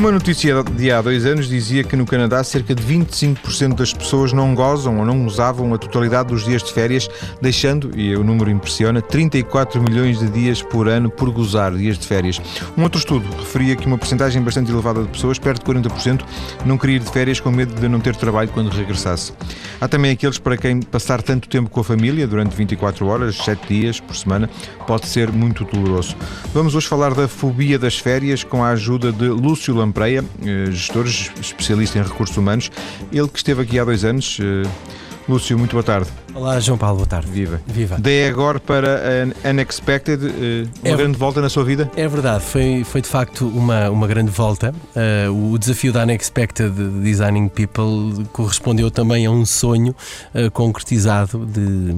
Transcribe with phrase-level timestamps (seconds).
[0.00, 4.32] Uma notícia de há dois anos dizia que no Canadá cerca de 25% das pessoas
[4.32, 7.06] não gozam ou não usavam a totalidade dos dias de férias,
[7.38, 12.06] deixando, e o número impressiona, 34 milhões de dias por ano por gozar dias de
[12.06, 12.40] férias.
[12.78, 16.24] Um outro estudo referia que uma porcentagem bastante elevada de pessoas, perto de 40%,
[16.64, 19.34] não queria ir de férias com medo de não ter trabalho quando regressasse.
[19.78, 23.68] Há também aqueles para quem passar tanto tempo com a família, durante 24 horas, 7
[23.68, 24.48] dias por semana,
[24.86, 26.16] pode ser muito doloroso.
[26.54, 31.06] Vamos hoje falar da fobia das férias com a ajuda de Lúcio Lampreia, eh, gestor
[31.06, 32.70] especialista em recursos humanos.
[33.12, 34.38] Ele que esteve aqui há dois anos.
[34.40, 34.68] Eh,
[35.28, 36.08] Lúcio, muito boa tarde.
[36.32, 37.28] Olá, João Paulo, boa tarde.
[37.30, 37.60] Viva.
[37.66, 37.96] Viva.
[37.98, 39.00] Daí agora para
[39.44, 41.90] Unexpected, eh, uma é, grande volta na sua vida?
[41.96, 44.72] É verdade, foi, foi de facto uma, uma grande volta.
[44.94, 46.72] Uh, o desafio da Unexpected
[47.02, 49.94] Designing People correspondeu também a um sonho
[50.34, 51.92] uh, concretizado de,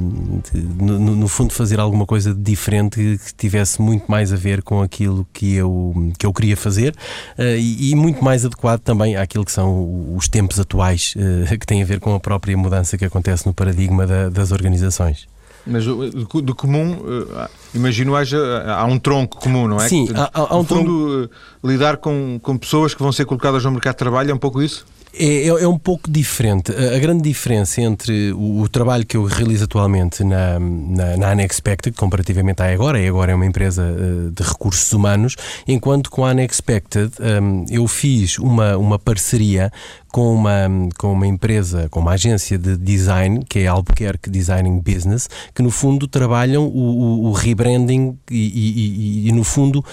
[0.50, 4.80] de no, no, fundo, fazer alguma coisa diferente que tivesse muito mais a ver com
[4.80, 6.94] aquilo que eu, que eu queria fazer
[7.38, 11.14] uh, e, e, muito mais adequado também àquilo que são os tempos atuais,
[11.60, 15.27] que têm a ver com a própria mudança que acontece no paradigma da das organizações.
[15.65, 16.97] Mas de comum,
[17.37, 19.89] eh, imagino haja, há um tronco comum, não é?
[19.89, 21.31] Sim, há, há um fundo, tronco...
[21.65, 24.39] Eh, lidar com, com pessoas que vão ser colocadas no mercado de trabalho é um
[24.39, 24.84] pouco isso?
[25.14, 26.72] É, é, é, um pouco diferente.
[26.72, 31.94] A grande diferença entre o, o trabalho que eu realizo atualmente na, na, na Unexpected,
[31.96, 35.36] comparativamente à agora, e agora é uma empresa uh, de recursos humanos,
[35.69, 39.70] enquanto com a Unexpected um, eu fiz uma, uma parceria
[40.10, 44.80] com uma, com uma empresa, com uma agência de design, que é a Albuquerque Designing
[44.80, 49.84] Business, que no fundo trabalham o, o, o rebranding e, e, e, e, no fundo,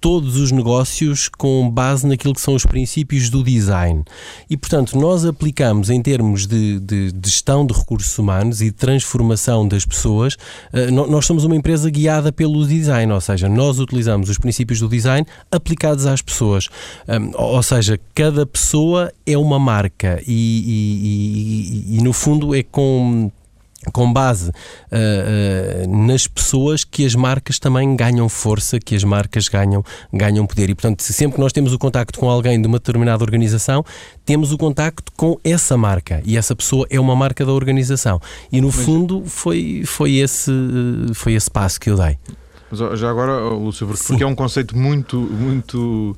[0.00, 4.04] todos os negócios com base naquilo que são os princípios do design.
[4.48, 8.72] E, portanto, nós aplicamos em termos de, de, de gestão de recursos humanos e de
[8.72, 14.28] transformação das pessoas, uh, nós somos uma empresa guiada pelo design, ou seja, nós utilizamos
[14.28, 16.68] os princípios do design aplicados às pessoas.
[17.08, 20.32] Um, ou seja, cada pessoa é uma marca e,
[21.86, 23.30] e, e, e no fundo é com
[23.92, 24.52] com base uh,
[25.86, 30.70] uh, nas pessoas que as marcas também ganham força, que as marcas ganham, ganham poder.
[30.70, 33.84] E, portanto, sempre que nós temos o contacto com alguém de uma determinada organização,
[34.24, 36.20] temos o contacto com essa marca.
[36.24, 38.20] E essa pessoa é uma marca da organização.
[38.50, 38.76] E, no Mas...
[38.76, 40.52] fundo, foi, foi, esse,
[41.14, 42.18] foi esse passo que eu dei.
[42.70, 46.16] Mas já agora, Lúcio, porque, porque é um conceito muito, muito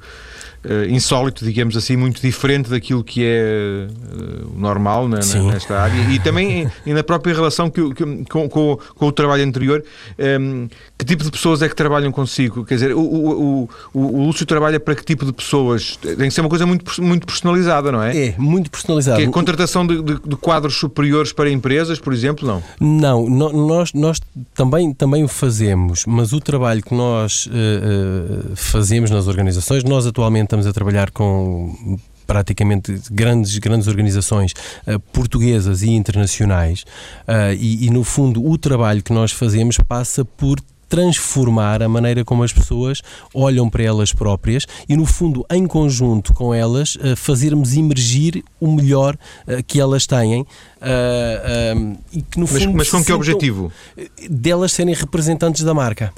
[0.89, 6.19] insólito, digamos assim, muito diferente daquilo que é uh, normal na, na, nesta área e
[6.19, 9.85] também e na própria relação que, que, com, com, com, o trabalho anterior.
[10.19, 10.69] Um, ehm,
[10.99, 12.65] que tipo de pessoas é que trabalham consigo?
[12.65, 15.97] Quer dizer, o, o, o, o Lúcio trabalha para que tipo de pessoas?
[15.97, 18.29] Tem que ser uma coisa muito, muito personalizada, não é?
[18.29, 19.19] É, muito personalizada.
[19.19, 22.63] Que é contratação de, de, de, quadros superiores para empresas, por exemplo, não?
[22.81, 24.21] Não, no, nós, nós
[24.55, 30.48] também, também o fazemos, mas o trabalho que nós uh, fazemos nas organizações, nós atualmente
[30.49, 34.53] estamos a trabalhar com praticamente grandes, grandes organizações
[34.87, 36.83] uh, portuguesas e internacionais
[37.27, 42.25] uh, e, e, no fundo, o trabalho que nós fazemos passa por transformar a maneira
[42.25, 43.03] como as pessoas
[43.35, 48.73] olham para elas próprias e, no fundo, em conjunto com elas, uh, fazermos emergir o
[48.73, 49.17] melhor
[49.67, 50.47] que elas têm.
[52.13, 53.71] E que, no mas, fundo, mas com que objetivo?
[54.31, 56.13] Delas serem representantes da marca.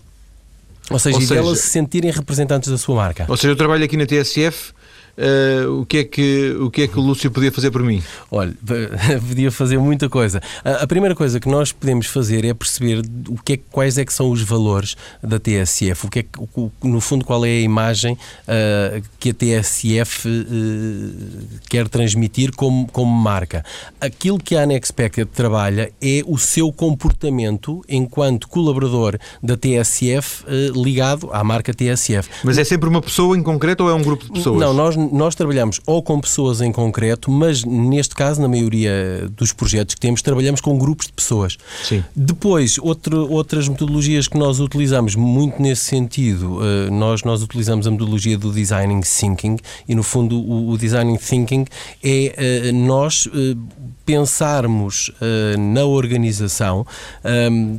[0.91, 3.25] Ou seja, Ou seja, delas se sentirem representantes da sua marca.
[3.29, 4.73] Ou seja, eu trabalho aqui na TSF
[5.21, 8.03] uh, o, que é que, o que é que o Lúcio podia fazer por mim?
[8.31, 8.55] Olha,
[9.29, 10.41] podia fazer muita coisa.
[10.65, 14.05] A, a, primeira coisa que nós podemos fazer é perceber o que é, quais é
[14.05, 17.51] que são os valores da TSF, o que é que, o, no fundo qual é
[17.51, 23.65] a imagem uh, que a TSF uh, eh, quer transmitir como, como marca.
[24.01, 30.45] Aquilo que a Unexpected trabalha é o seu comportamento enquanto colaborador da TSF
[30.75, 32.29] ligado à marca TSF.
[32.45, 34.61] Mas é sempre uma pessoa em concreto ou é um grupo de pessoas?
[34.61, 39.53] Não, nós nós trabalhamos ou com pessoas em concreto, mas neste caso, na maioria dos
[39.53, 41.57] projetos que temos, trabalhamos com grupos de pessoas.
[41.83, 42.05] Sim.
[42.15, 47.91] Depois, outro, outras metodologias que nós utilizamos muito nesse sentido, uh, nós, nós utilizamos a
[47.91, 49.57] metodologia do Designing Thinking
[49.89, 51.65] e, no fundo, o, o Designing Thinking
[52.03, 53.31] é uh, nós uh,
[54.05, 55.13] pensarmos
[55.73, 56.85] na organização.
[57.25, 57.79] Um,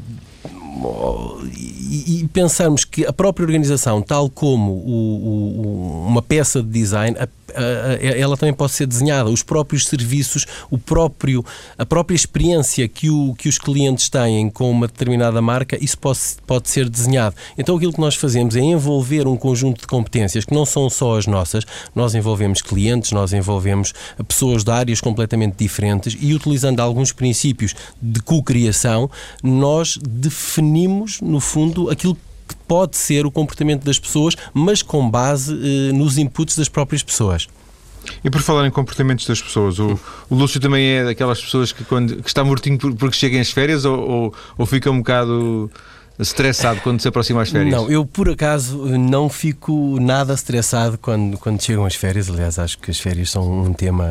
[1.54, 7.28] e, pensarmos que a própria organização, tal como o, o, uma peça de design, a
[8.00, 11.44] ela também pode ser desenhada, os próprios serviços, o próprio,
[11.78, 16.20] a própria experiência que, o, que os clientes têm com uma determinada marca, isso pode,
[16.46, 17.36] pode ser desenhado.
[17.58, 21.18] Então aquilo que nós fazemos é envolver um conjunto de competências que não são só
[21.18, 21.66] as nossas,
[21.96, 23.94] nós envolvemos clientes, nós envolvemos
[24.28, 29.10] pessoas de áreas completamente diferentes e utilizando alguns princípios de co-criação,
[29.44, 30.61] nós definimos,
[31.22, 32.16] no fundo, aquilo
[32.48, 37.02] que pode ser o comportamento das pessoas, mas com base uh, nos inputs das próprias
[37.02, 37.48] pessoas.
[38.24, 40.00] E por falar em comportamentos das pessoas, o,
[40.30, 43.86] o Lúcio também é daquelas pessoas que, quando, que está mortinho porque chegam as férias
[43.86, 45.70] ou, ou, ou fica um bocado
[46.20, 47.74] estressado quando se aproxima as férias?
[47.74, 52.30] Não, eu por acaso não fico nada estressado quando, quando chegam as férias.
[52.30, 54.08] Aliás, acho que as férias são um tema,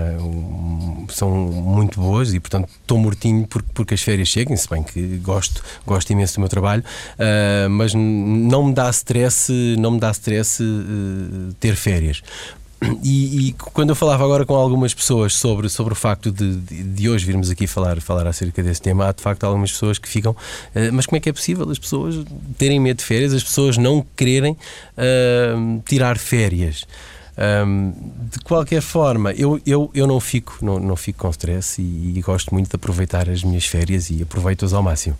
[1.08, 5.18] são muito boas e, portanto, estou mortinho porque, porque as férias chegam, se bem que
[5.18, 10.10] gosto, gosto imenso do meu trabalho, uh, mas não me dá stress, não me dá
[10.10, 12.22] stress uh, ter férias.
[13.02, 16.82] E, e, quando eu falava agora com algumas pessoas sobre, sobre o facto de, de,
[16.82, 20.08] de, hoje virmos aqui falar, falar acerca desse tema, há de facto algumas pessoas que
[20.08, 20.32] ficam.
[20.32, 22.16] Uh, mas como é que é possível as pessoas
[22.58, 26.86] terem medo de férias, as pessoas não quererem uh, tirar férias?
[27.66, 27.94] Um,
[28.30, 32.20] de qualquer forma, eu, eu, eu não, fico, não, não fico com stress e, e
[32.20, 35.16] gosto muito de aproveitar as minhas férias e aproveito-as ao máximo.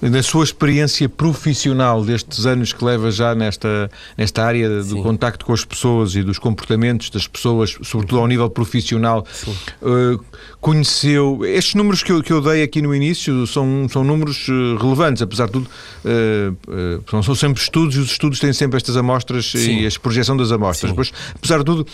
[0.00, 5.52] Na sua experiência profissional destes anos que leva já nesta, nesta área do contacto com
[5.52, 9.26] as pessoas e dos comportamentos das pessoas, sobretudo ao nível profissional,
[9.82, 10.24] uh,
[10.60, 11.40] conheceu.
[11.44, 15.22] Estes números que eu, que eu dei aqui no início são, são números eh, relevantes,
[15.22, 15.68] apesar de tudo,
[16.04, 19.80] uh, uh, são sempre estudos e os estudos têm sempre estas amostras Sim.
[19.80, 20.92] e a projeção das amostras.
[20.92, 21.86] Mas, apesar de tudo,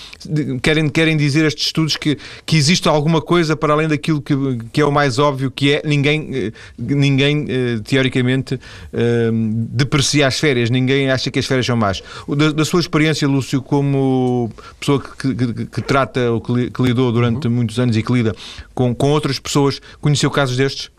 [0.63, 4.35] querem, querem dizer estes estudos que, que existe alguma coisa para além daquilo que,
[4.73, 6.53] que é o mais óbvio, que é ninguém.
[6.79, 7.47] ninguém
[7.85, 8.59] teoricamente,
[9.71, 10.71] deprecia as férias.
[10.71, 12.03] Ninguém acha que as férias são más.
[12.37, 17.13] Da, da sua experiência, Lúcio, como pessoa que, que, que trata ou que, que lidou
[17.13, 17.55] durante uhum.
[17.55, 18.35] muitos anos e que lida
[18.75, 20.91] com, com outras pessoas, conheceu casos destes?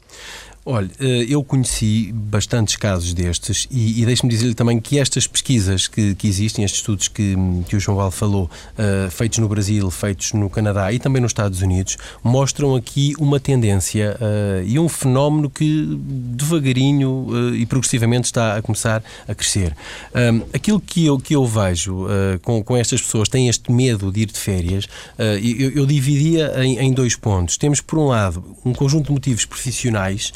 [0.66, 5.88] Olha, eh, eu conheci bastantes casos destes e, e deixe-me dizer-lhe também que estas pesquisas
[5.88, 7.36] que, que, existem, estes estudos que,
[7.68, 11.30] que o João Val falou, uh, feitos no Brasil, feitos no Canadá e também nos
[11.30, 18.26] Estados Unidos, mostram aqui uma tendência uh, e um fenómeno que devagarinho uh, e progressivamente
[18.26, 19.76] está a começar a crescer.
[20.54, 22.06] aquilo que eu, que eu vejo
[22.42, 24.86] com, com estas pessoas, têm este medo de ir de férias,
[25.18, 27.58] eu, eu, dividia em, em dois pontos.
[27.58, 30.32] Temos, por um lado, um conjunto de motivos profissionais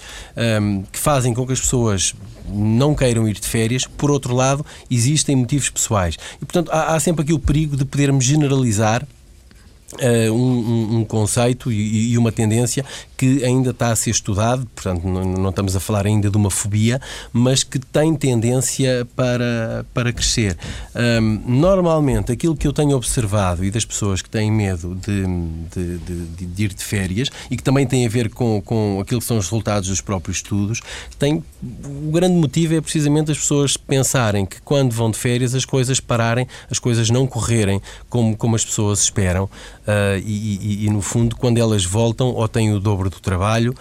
[0.62, 2.13] um, que fazem com que as pessoas
[2.48, 6.18] não queiram ir de férias, por outro lado, existem motivos pessoais.
[6.42, 9.06] E, portanto, há, há sempre aqui o perigo de podermos generalizar
[9.94, 12.83] Uh, um, um, conceito e, e, uma tendência
[13.23, 16.51] que ainda está a ser estudado, portanto, não, não, estamos a falar ainda de uma
[16.51, 16.99] fobia,
[17.31, 20.57] mas que tem tendência para, para crescer.
[20.93, 25.23] Um, normalmente, aquilo que eu tenho observado e das pessoas que têm medo de,
[25.73, 29.21] de, de, de, ir de férias e que também tem a ver com, com aquilo
[29.21, 30.81] que são os resultados dos próprios estudos,
[31.17, 35.63] tem, o grande motivo é precisamente as pessoas pensarem que quando vão de férias as
[35.63, 40.89] coisas pararem, as coisas não correrem como, como as pessoas esperam uh, e, e, e,
[40.89, 43.74] no fundo, quando elas voltam, ou têm o dobro do trabalho,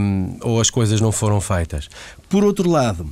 [0.00, 1.88] um, ou as coisas não foram feitas.
[2.28, 3.08] Por outro lado,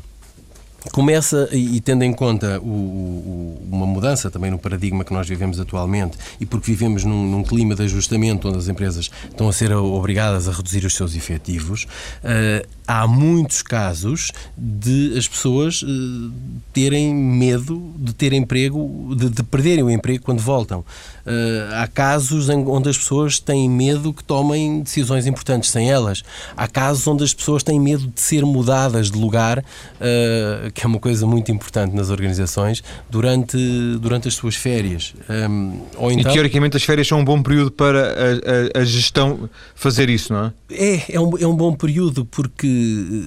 [0.93, 5.59] começa, e, tendo em conta o, o, uma mudança também no paradigma que nós vivemos
[5.59, 9.73] atualmente, e porque vivemos num, num, clima de ajustamento onde as empresas estão a ser
[9.73, 16.33] obrigadas a reduzir os seus efetivos, uh, há muitos casos de as pessoas uh,
[16.73, 20.85] terem medo de ter emprego, de, de, perderem o emprego quando voltam.
[21.26, 26.23] Uh, há casos onde as pessoas têm medo que tomem decisões importantes sem elas.
[26.56, 30.87] Há casos onde as pessoas têm medo de ser mudadas de lugar, uh, que é
[30.87, 33.56] uma coisa muito importante nas organizações, durante,
[34.01, 35.15] durante as suas férias.
[35.29, 36.31] Um, ou então...
[36.31, 40.32] E teoricamente as férias são um bom período para a, a, a gestão fazer isso,
[40.32, 40.53] não é?
[40.70, 43.25] É, é um, é um bom período porque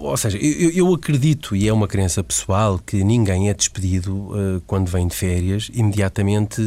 [0.00, 4.30] ou seja, eu, eu, acredito, e é uma crença pessoal, que ninguém é despedido
[4.66, 6.62] quando vem de férias imediatamente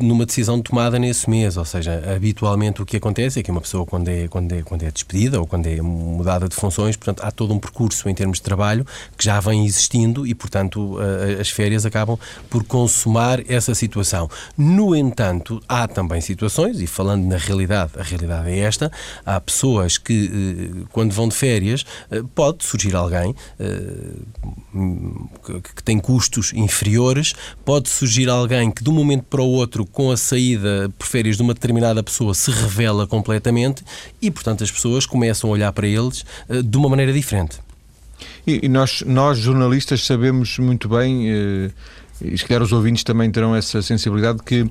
[0.00, 1.56] numa decisão tomada nesse mês.
[1.56, 4.82] Ou seja, habitualmente o que acontece é que uma pessoa, quando é, quando é, quando
[4.82, 8.38] é despedida ou quando é mudada de funções, portanto, há todo um percurso em termos
[8.38, 10.98] de trabalho que já vem existindo e, portanto,
[11.40, 14.28] as férias acabam por consumar essa situação.
[14.56, 18.90] No entanto, há também situações, e falando na realidade, a realidade é esta,
[19.24, 23.70] há pessoas que quando vão de férias, eh, pode surgir alguém eh,
[25.74, 30.10] que tem custos inferiores, pode surgir alguém que de um momento para o outro, com
[30.10, 33.82] a saída por férias de uma determinada pessoa, se revela completamente
[34.20, 37.58] e, portanto, as pessoas começam a olhar para eles eh, de uma maneira diferente.
[38.46, 41.26] E, nós, nós jornalistas, sabemos muito bem,
[42.20, 44.68] e se calhar os ouvintes também terão essa sensibilidade, que eh,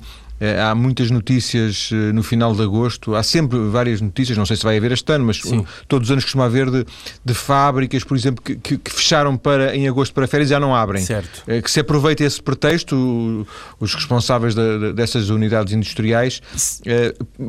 [0.62, 4.62] há muitas notícias eh, no final de agosto, há sempre várias notícias, não sei se
[4.62, 5.64] vai haver este ano, mas Sim.
[5.88, 6.84] todos os anos costuma haver de,
[7.24, 10.60] de fábricas, por exemplo, que, que, que, fecharam para, em agosto para férias e já
[10.60, 11.02] não abrem.
[11.02, 11.44] Certo.
[11.62, 13.46] Que se aproveita esse pretexto,
[13.80, 16.42] os responsáveis de, de, dessas unidades industriais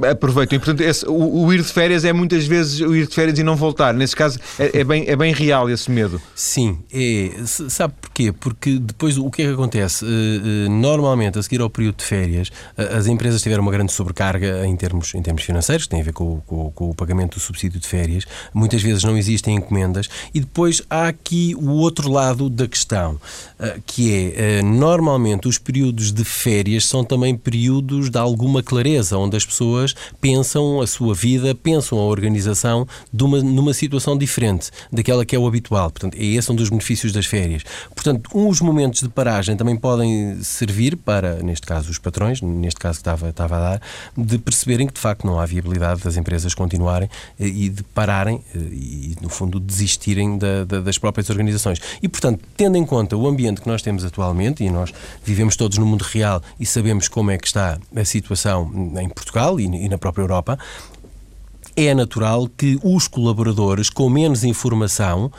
[0.09, 0.55] aproveitam.
[0.55, 3.37] E, portanto, esse, o, o, ir de férias é muitas vezes o ir de férias
[3.37, 3.93] e não voltar.
[3.93, 6.21] Nesse caso, é, é bem, é bem real esse medo.
[6.35, 7.31] Sim, é.
[7.45, 8.31] Sabe porquê?
[8.31, 10.05] Porque depois o que é que acontece?
[10.69, 15.15] Normalmente, a seguir ao período de férias, as empresas tiveram uma grande sobrecarga em termos,
[15.15, 17.87] em termos financeiros, que tem a ver com, com, com o pagamento do subsídio de
[17.87, 18.25] férias.
[18.53, 20.07] Muitas vezes não existem encomendas.
[20.33, 23.19] E depois há aqui o outro lado da questão,
[23.59, 29.17] eh, que é, eh, normalmente, os períodos de férias são também períodos de alguma clareza,
[29.17, 32.87] onde as pessoas pensam a sua vida, pensam a organização
[33.19, 35.89] uma, numa situação diferente daquela que é o habitual.
[35.89, 37.63] Portanto, é esse um dos benefícios das férias.
[37.95, 42.97] Portanto, uns momentos de paragem também podem servir para, neste caso, os patrões, neste caso
[42.97, 43.81] que estava, estava a dar,
[44.15, 47.09] de perceberem que de facto não há viabilidade das empresas continuarem
[47.39, 51.79] eh, e de pararem eh, e, no fundo, desistirem da, da, das próprias organizações.
[52.01, 54.93] E, portanto, tendo em conta o ambiente que nós temos atualmente, e nós
[55.23, 59.59] vivemos todos no mundo real e sabemos como é que está a situação em Portugal
[59.59, 60.59] e, e na própria Europa,
[61.77, 65.31] é natural que os colaboradores com menos informação uh,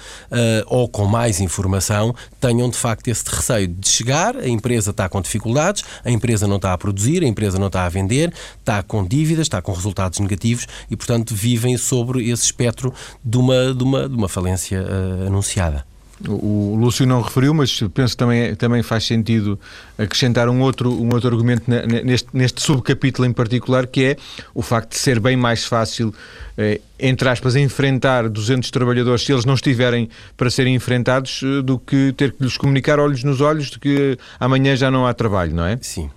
[0.66, 5.21] ou com mais informação tenham de facto esse receio de chegar, a empresa está com
[5.21, 9.04] dificuldades, a empresa não está a produzir, a empresa não está a vender, está com
[9.04, 14.09] dívidas, está com resultados negativos e, portanto, vivem sobre esse espectro de uma, de uma,
[14.09, 15.85] de uma falência uh, anunciada.
[16.26, 19.58] O, Lúcio não referiu, mas penso que também, também faz sentido
[19.96, 21.64] acrescentar um outro, um outro argumento
[22.04, 24.16] neste, neste subcapítulo em particular, que é
[24.54, 26.12] o facto de ser bem mais fácil,
[26.56, 31.78] eh, entre aspas, enfrentar 200 trabalhadores se eles não estiverem para serem enfrentados, eh, do
[31.78, 35.54] que ter que lhes comunicar olhos nos olhos de que amanhã já não há trabalho,
[35.54, 35.78] não é?
[35.80, 36.10] Sim.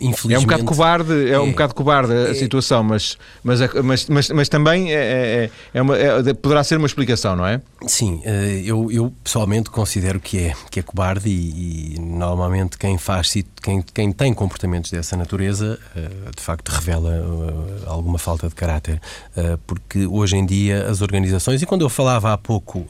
[0.00, 3.60] Infelizmente, é um bocado cobarde, é, é um bocado cobarde a é, situação, mas, mas,
[3.82, 7.60] mas, mas, mas também é, é, é uma, é, poderá ser uma explicação, não é?
[7.86, 8.30] Sim, uh,
[8.64, 13.82] eu, eu pessoalmente considero que é, que é cobarde e, e normalmente quem faz quem,
[13.82, 17.12] quem tem comportamentos dessa natureza uh, de facto revela
[17.86, 19.00] alguma falta de caráter,
[19.66, 22.86] porque hoje em dia as organizações, e quando eu falava há pouco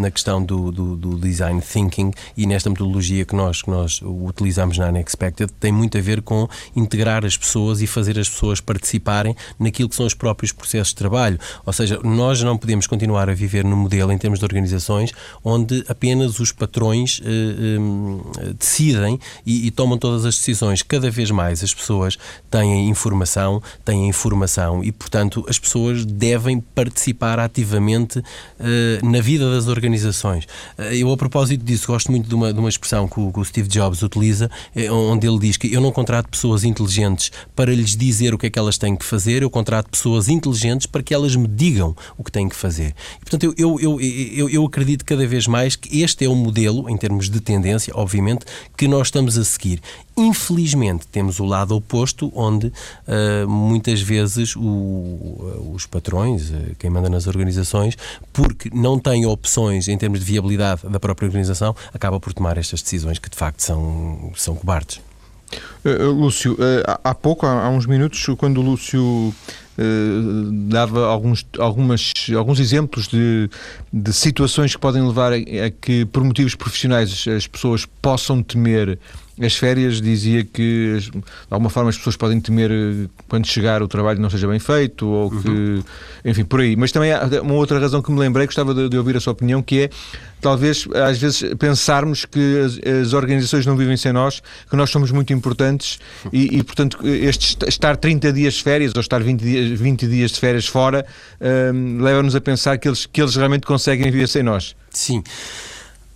[0.00, 4.78] na questão do, do, do, design thinking e nesta metodologia que nós, que nós utilizamos
[4.78, 8.60] na Unexpected, tem muito muito a ver com integrar as pessoas e fazer as pessoas
[8.60, 11.38] participarem naquilo que são os próprios processos de trabalho.
[11.64, 15.12] Ou seja, nós não podemos continuar a viver no modelo, em termos de organizações,
[15.44, 20.82] onde apenas os patrões eh, eh, decidem e, e, tomam todas as decisões.
[20.82, 22.18] Cada vez mais as pessoas
[22.50, 28.22] têm informação, têm informação e, portanto, as pessoas devem participar ativamente
[28.58, 30.46] eh, na vida das organizações.
[30.78, 33.40] Eh, eu, a propósito disso, gosto muito de uma, de uma expressão que o, que
[33.40, 37.74] o Steve Jobs utiliza, eh, onde ele diz que eu não contrato pessoas inteligentes para
[37.74, 41.02] lhes dizer o que é que elas têm que fazer, eu contrato pessoas inteligentes para
[41.02, 42.94] que elas me digam o que têm que fazer.
[43.16, 46.88] E, portanto, eu, eu, eu, eu, acredito cada vez mais que este é o modelo,
[46.88, 48.44] em termos de tendência, obviamente,
[48.76, 49.80] que nós estamos a seguir.
[50.16, 57.08] Infelizmente, temos o lado oposto, onde uh, muitas vezes o, os patrões, uh, quem manda
[57.08, 57.96] nas organizações,
[58.32, 62.80] porque não têm opções em termos de viabilidade da própria organização, acaba por tomar estas
[62.80, 65.00] decisões que de facto são, são cobardes.
[65.84, 69.34] Uh, Lúcio, uh, há pouco, há, uns minutos, quando o Lúcio
[70.68, 73.50] dava alguns, algumas, alguns exemplos de,
[73.92, 79.00] de situações que podem levar a, a, que, por motivos profissionais, as pessoas possam temer
[79.40, 82.70] as férias, dizia que de alguma forma as pessoas podem temer
[83.28, 85.48] quando chegar o trabalho não seja bem feito, ou que.
[85.48, 85.82] Uhum.
[86.24, 86.76] Enfim, por aí.
[86.76, 89.32] Mas também há uma outra razão que me lembrei, gostava de, de ouvir a sua
[89.32, 89.90] opinião, que é
[90.40, 95.10] talvez às vezes pensarmos que as, as, organizações não vivem sem nós, que nós somos
[95.10, 95.98] muito importantes
[96.32, 100.30] e, e, portanto, este estar 30 dias de férias ou estar 20 dias, 20 dias
[100.32, 101.04] de férias fora
[101.74, 104.76] um, leva-nos a pensar que eles, que eles realmente conseguem viver sem nós.
[104.90, 105.22] Sim.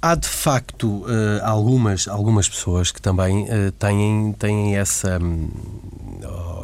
[0.00, 1.08] Há de facto uh,
[1.42, 5.18] algumas, algumas pessoas que também uh, têm, têm essa.
[5.20, 5.48] Um,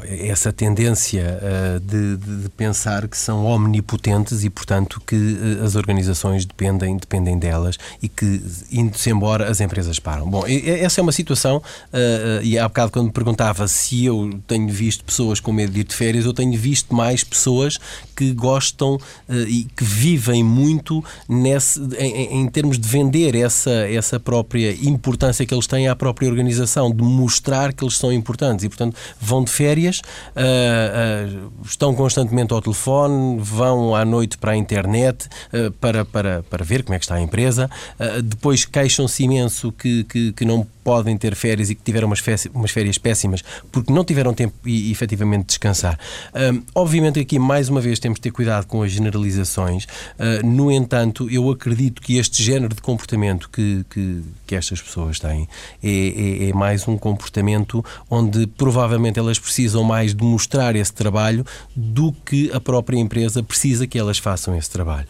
[0.06, 6.98] essa tendência uh, de, de, pensar que são omnipotentes e, portanto, que as organizações dependem,
[6.98, 10.28] dependem delas e que, indo-se embora, as empresas param.
[10.28, 11.62] Bom, essa é uma situação,
[12.42, 15.84] e há bocado quando me perguntava se eu tenho visto pessoas com medo de ir
[15.84, 17.78] de férias, eu tenho visto mais pessoas
[18.14, 18.98] que gostam
[19.48, 25.54] e que vivem muito nesse, em, em termos de vender essa, essa própria importância que
[25.54, 29.50] eles têm à própria organização, de mostrar que eles são importantes e, portanto, vão de
[29.50, 30.00] férias,
[30.36, 36.42] uh, uh, estão constantemente ao telefone, vão à noite para a internet uh, para, para,
[36.42, 37.70] para ver como é que está a empresa,
[38.24, 42.46] depois queixam-se imenso que, que, que não podem ter férias e que tiveram umas férias,
[42.52, 45.98] umas férias péssimas porque não tiveram tempo e, efetivamente de descansar.
[46.74, 49.86] Obviamente aqui mais uma vez temos de ter cuidado com as generalizações.
[50.44, 53.13] No entanto, eu acredito que este género de comportamento
[53.50, 55.48] que, que, que estas pessoas têm
[55.82, 61.44] é, é, é, mais um comportamento onde provavelmente elas precisam mais de mostrar esse trabalho
[61.74, 65.06] do que a própria empresa precisa que elas façam esse trabalho.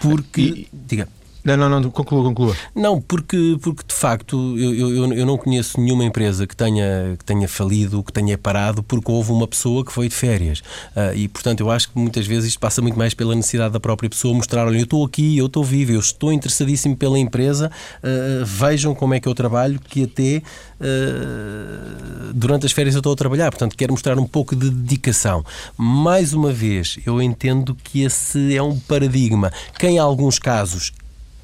[0.00, 1.08] Porque, e, diga.
[1.46, 2.56] Não, não, não, conclua, conclua.
[2.74, 7.24] Não, porque, porque de facto eu, eu, eu não conheço nenhuma empresa que tenha, que
[7.24, 10.58] tenha falido, que tenha parado, porque houve uma pessoa que foi de férias.
[10.96, 13.78] Uh, e portanto eu acho que muitas vezes isto passa muito mais pela necessidade da
[13.78, 17.70] própria pessoa mostrar: olha, eu estou aqui, eu estou vivo, eu estou interessadíssimo pela empresa,
[18.02, 20.42] uh, vejam como é que eu trabalho, que até
[20.80, 23.52] uh, durante as férias eu estou a trabalhar.
[23.52, 25.44] Portanto, quero mostrar um pouco de dedicação.
[25.76, 30.92] Mais uma vez, eu entendo que esse é um paradigma que em alguns casos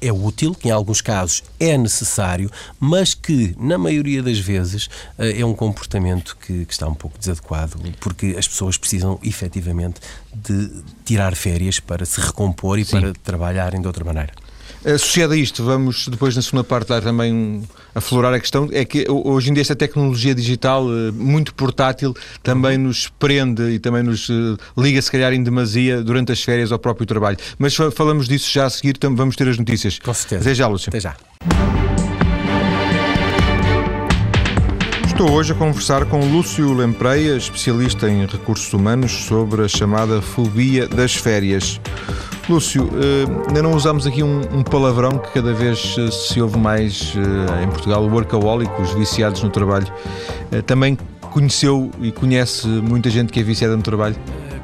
[0.03, 5.39] é útil, que em alguns casos é necessário, mas que, na maioria das vezes, eh,
[5.39, 9.99] é um comportamento que, que está um pouco desadequado, porque as pessoas precisam efetivamente
[10.33, 10.69] de
[11.05, 12.99] tirar férias para se recompor e Sim.
[12.99, 14.33] para trabalharem de outra maneira.
[14.85, 17.63] Associado a isto, vamos depois na segunda parte dar também
[17.95, 22.77] aflorar a questão, é que hoje em dia esta tecnologia digital eh, muito portátil também
[22.77, 24.33] nos prende e também nos eh,
[24.77, 27.37] liga se calhar em demasia durante as férias ao próprio trabalho.
[27.57, 29.99] Mas falamos disso já a seguir, vamos ter as notícias.
[29.99, 30.41] Com certeza.
[30.41, 30.89] Até já, Lúcio.
[30.89, 31.15] Até já.
[35.07, 40.87] Estou hoje a conversar com Lúcio Lempreia, especialista em recursos humanos, sobre a chamada fobia
[40.87, 41.79] das férias.
[42.49, 47.13] Lúcio, uh, ainda não usamos aqui um, palavrão que cada vez uh, se ouve mais
[47.15, 49.87] uh, em Portugal, o workaholic, os viciados no trabalho.
[50.65, 50.97] também
[51.31, 54.15] conheceu e conhece muita gente que é viciada no trabalho?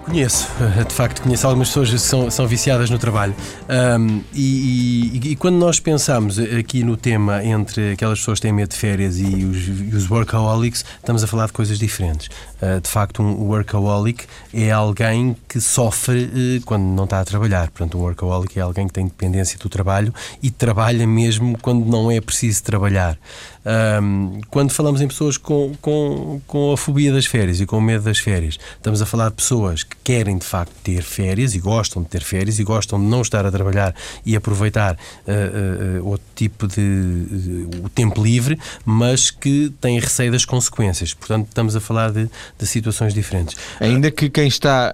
[0.06, 0.48] Conheço,
[0.88, 3.36] de facto, conheço algumas pessoas que são, são viciadas no trabalho.
[3.70, 8.54] Um, e, e, e, quando nós pensamos aqui no tema entre aquelas pessoas que têm
[8.54, 12.30] medo de férias e os, e os workaholics, estamos a falar de coisas diferentes.
[12.62, 17.70] Uh, de facto, um workaholic é alguém que sofre uh, quando não está a trabalhar.
[17.70, 22.12] Portanto, um workaholic é alguém que tem dependência do trabalho e trabalha mesmo quando não
[22.12, 23.18] é preciso trabalhar.
[24.50, 28.04] Quando falamos em pessoas com, com, com a fobia das férias e com o medo
[28.04, 32.02] das férias, estamos a falar de pessoas que querem de facto ter férias e gostam
[32.02, 33.94] de ter férias e gostam de não estar a trabalhar
[34.26, 40.32] e aproveitar uh, uh, outro tipo de uh, o tempo livre, mas que têm receio
[40.32, 41.14] das consequências.
[41.14, 43.56] Portanto, estamos a falar de, de situações diferentes.
[43.80, 44.94] Ainda que quem está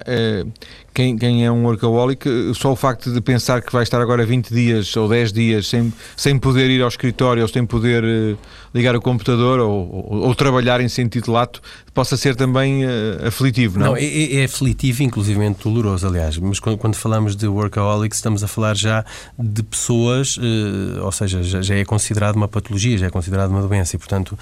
[0.95, 4.49] quem, quem é um workaholic, só o facto de pensar que vai estar agora 20
[4.49, 8.37] dias ou 10 dias sem, sem poder ir ao escritório ou sem poder uh,
[8.73, 11.61] ligar o computador ou, ou, ou, trabalhar em sentido lato,
[11.93, 13.87] possa ser também uh, aflitivo, não?
[13.87, 16.37] Não, é, é, é aflitivo, inclusive doloroso, aliás.
[16.37, 19.03] Mas quando, quando, falamos de workaholics, estamos a falar já
[19.37, 23.61] de pessoas, uh, ou seja, já, já, é considerado uma patologia, já é considerado uma
[23.61, 24.39] doença e, portanto,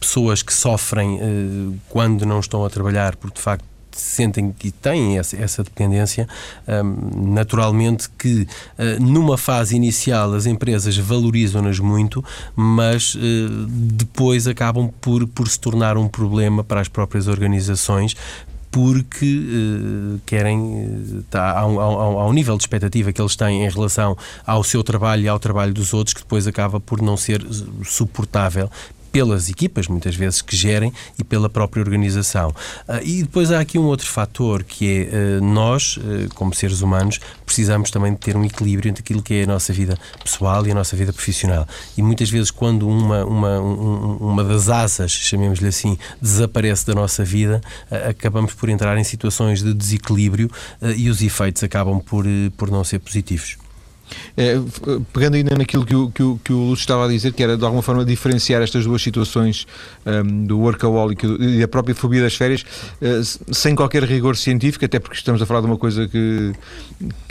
[0.00, 5.36] pessoas que sofrem quando não estão a trabalhar porque de facto sentem que têm essa,
[5.36, 6.28] essa dependência,
[6.68, 13.18] um, naturalmente que uh, numa fase inicial as empresas valorizam-nas muito, mas uh,
[13.68, 18.16] depois acabam por, por se tornar um problema para as próprias organizações
[18.74, 24.18] porque uh, querem, tá, ao, ao, ao, nível de expectativa que eles têm em relação
[24.44, 27.40] ao seu trabalho e ao trabalho dos outros, que depois acaba por não ser
[27.84, 28.68] suportável
[29.14, 32.48] pelas equipas, muitas vezes, que gerem e pela própria organização.
[32.48, 36.80] Uh, e depois há aqui um outro fator que é uh, nós, uh, como seres
[36.80, 40.66] humanos, precisamos também de ter um equilíbrio entre aquilo que é a nossa vida pessoal
[40.66, 41.64] e a nossa vida profissional.
[41.96, 47.24] E muitas vezes, quando uma, uma, um, uma das asas, chamemos-lhe assim, desaparece da nossa
[47.24, 47.60] vida,
[48.08, 50.50] acabamos por entrar em situações de desequilíbrio
[50.96, 52.24] e os efeitos acabam por,
[52.56, 53.63] por não ser positivos.
[54.36, 54.60] É,
[55.12, 57.56] pegando ainda naquilo que o, que, o, que o Lúcio estava a dizer, que era
[57.56, 59.66] de alguma forma diferenciar estas duas situações
[60.04, 64.98] um, do workaholic e da própria fobia das férias, uh, sem qualquer rigor científico, até
[64.98, 66.52] porque estamos a falar de uma coisa que,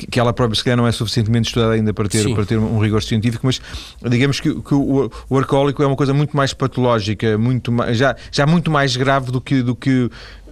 [0.10, 2.80] que ela própria se calhar não é suficientemente estudada ainda para ter, para ter um
[2.80, 3.62] rigor científico, mas
[4.10, 8.16] digamos que, que o, o workaholic é uma coisa muito mais patológica, muito mais, já,
[8.32, 10.10] já muito mais grave do que, do que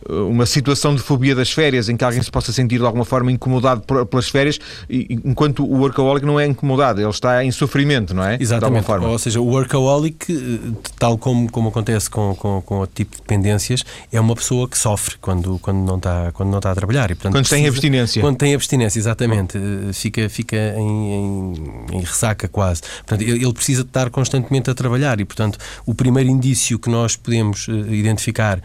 [0.10, 3.32] uma situação de fobia das férias em que alguém se possa sentir de alguma forma
[3.32, 4.60] incomodado pelas férias,
[4.90, 8.38] enquanto o workaholic não é incomodado, ele está em sofrimento, não é?
[8.40, 8.90] Exatamente.
[8.92, 13.22] Ou seja, o workaholic, eh, tal como, como acontece com, com, com o tipo de
[13.22, 17.12] dependências, é uma pessoa que sofre quando, quando, não, está, quando não está a trabalhar.
[17.12, 18.22] E, portanto, quando precisa, tem abstinência.
[18.22, 19.58] Quando tem abstinência, exatamente.
[19.58, 21.54] Eh, fica, fica em, em,
[21.94, 22.82] em ressaca quase.
[22.82, 27.16] Portanto, ele precisa de estar constantemente a trabalhar e, portanto, o primeiro indício que nós
[27.16, 28.62] podemos uh, identificar uh,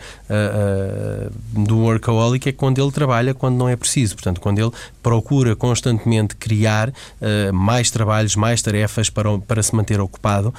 [1.25, 4.14] uh, do workaholic é quando ele trabalha quando não é preciso.
[4.14, 4.70] Portanto, quando ele
[5.02, 6.92] procura constantemente criar
[7.52, 10.54] mais trabalhos, mais tarefas para, para se manter ocupado,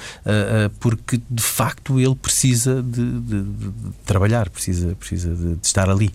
[0.80, 3.72] porque de facto ele precisa de, de, de
[4.04, 6.10] trabalhar, precisa, precisa de, de estar ali.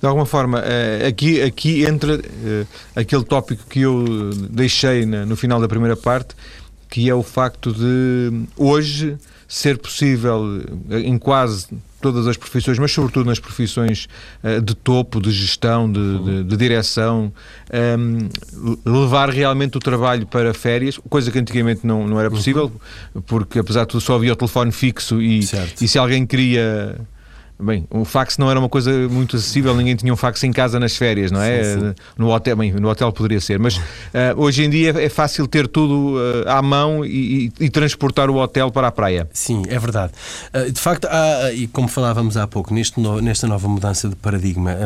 [0.00, 0.62] De alguma forma,
[1.06, 2.20] aqui, aqui entra
[2.94, 6.34] aquele tópico que eu deixei no final da primeira parte,
[6.90, 9.16] que é o facto de hoje
[9.48, 11.66] ser possível em quase
[12.04, 14.06] todas as profissões, mas sobretudo nas profissões
[14.42, 17.32] uh, de topo, de gestão, de, de, de direção,
[17.72, 18.28] um, ehm,
[18.84, 22.70] levar realmente o trabalho para férias, coisa que antigamente não, não era possível,
[23.24, 25.40] porque apesar de tudo só havia o telefone fixo e,
[25.80, 27.00] e se alguém queria
[27.58, 30.80] Bem, o fax não era uma coisa muito acessível, ninguém tinha um fax em casa
[30.80, 31.62] nas férias, não é?
[31.62, 31.94] Sim, sim.
[32.18, 33.80] No hotel, bem, no hotel poderia ser, mas uh,
[34.36, 38.36] hoje em dia é fácil ter tudo uh, à mão e, e, e, transportar o
[38.38, 39.28] hotel para a praia.
[39.32, 40.12] Sim, é verdade.
[40.52, 44.16] Uh, de facto, há, e como falávamos há pouco, neste no, nesta nova mudança de
[44.16, 44.76] paradigma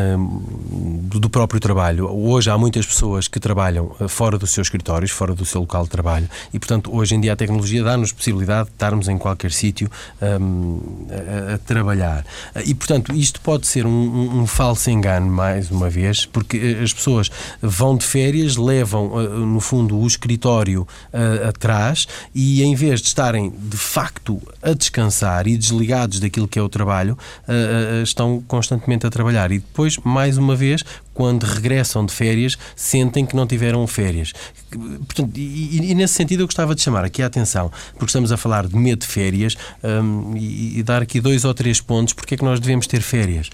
[1.04, 5.34] do, do, próprio trabalho, hoje há muitas pessoas que trabalham fora dos seus escritórios, fora
[5.34, 8.74] do seu local de trabalho, e portanto, hoje em dia a tecnologia dá-nos possibilidade de
[8.74, 12.24] estarmos em qualquer sítio um, a, a trabalhar.
[12.64, 16.82] E, portanto, isto pode ser um, um, um, falso engano, mais uma vez, porque eh,
[16.82, 22.74] as pessoas vão de férias, levam, eh, no fundo, o escritório uh, atrás e, em
[22.74, 27.16] vez de estarem, de facto, a descansar e desligados daquilo que é o trabalho,
[27.48, 29.50] uh, estão constantemente a trabalhar.
[29.52, 30.84] E depois, mais uma vez,
[31.18, 34.32] quando regressam de férias, sentem que não tiveram férias.
[34.70, 38.36] Portanto, e, e, nesse sentido eu gostava de chamar aqui a atenção, porque estamos a
[38.36, 42.34] falar de medo de férias um, e, e, dar aqui dois ou três pontos porque
[42.34, 43.50] é que nós devemos ter férias.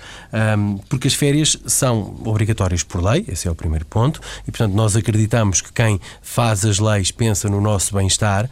[0.59, 4.75] Um, porque as férias são obrigatórias por lei, esse é o primeiro ponto, e portanto
[4.75, 8.51] nós acreditamos que quem faz as leis pensa no nosso bem-estar,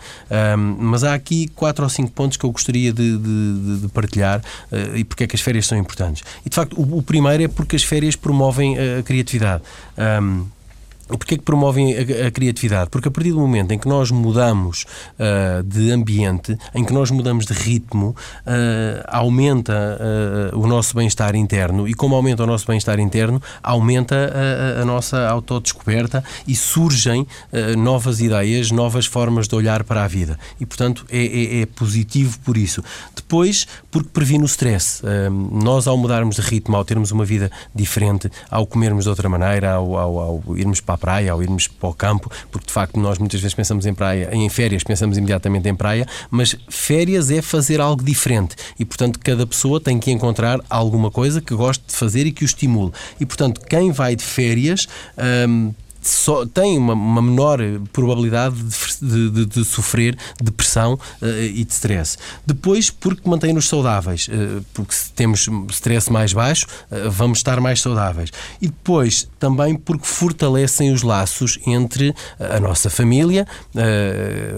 [0.57, 4.41] um, mas há aqui quatro ou cinco pontos que eu gostaria de, de, de partilhar
[4.41, 6.23] uh, e porque é que as férias são importantes.
[6.47, 9.63] E de facto, o, o primeiro é porque as férias promovem a criatividade.
[9.97, 10.51] Um,
[11.09, 12.89] Porquê que promovem a, a, criatividade?
[12.89, 14.85] Porque a partir do momento em que nós mudamos
[15.19, 18.15] uh, de ambiente, em que nós mudamos de ritmo,
[18.47, 19.99] uh, aumenta
[20.53, 24.33] uh, o nosso bem-estar interno e como aumenta o nosso bem-estar interno, aumenta
[24.79, 27.27] a, a, nossa autodescoberta e surgem
[27.77, 30.39] novas ideias, novas formas de olhar para a vida.
[30.61, 32.83] E, portanto, é, é, é positivo por isso.
[33.15, 35.03] Depois, porque previne o stress.
[35.51, 39.73] nós, ao mudarmos de ritmo, ao termos uma vida diferente, ao comermos de outra maneira,
[39.73, 42.99] ao, ao, ao irmos para a praia, ao irmos para o campo, porque de facto
[42.99, 47.43] nós muitas vezes pensamos em praia, em férias, pensamos imediatamente em praia, mas férias é
[47.43, 51.95] fazer algo diferente e, portanto, cada pessoa tem que encontrar alguma coisa que goste de
[51.95, 52.93] fazer e que o estimule.
[53.21, 54.87] E, portanto, quem vai de férias.
[55.49, 55.73] Hum,
[56.03, 57.61] só tem uma, uma menor
[57.93, 58.57] probabilidade
[59.01, 62.19] de, de, de sofrer depressão uh, e de stress.
[62.47, 67.81] Depois, porque mantém-nos saudáveis, uh, porque se temos stress mais baixo, uh, vamos estar mais
[67.81, 68.31] saudáveis.
[68.61, 73.47] E depois, também porque fortalecem os laços entre a nossa família,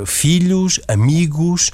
[0.07, 1.71] filhos, amigos.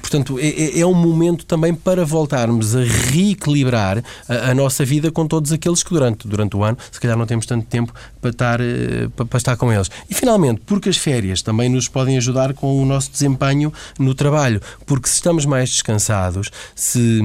[0.00, 5.10] portanto, é, é, é, um momento também para voltarmos a reequilibrar a, a nossa vida
[5.10, 8.31] com todos aqueles que durante, durante o ano, se calhar não temos tanto tempo para
[8.32, 9.90] estar, eh, para estar com eles.
[10.10, 14.60] E finalmente, porque as férias também nos podem ajudar com o nosso desempenho no trabalho,
[14.84, 17.20] porque se estamos mais descansados, se